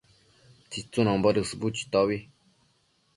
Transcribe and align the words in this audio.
tsitsunombo 0.69 1.33
dësbu 1.39 1.71
chitobi 1.77 2.17